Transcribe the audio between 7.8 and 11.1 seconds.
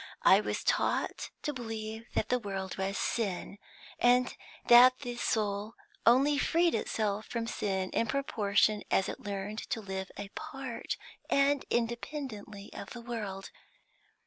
in proportion as it learned to live apart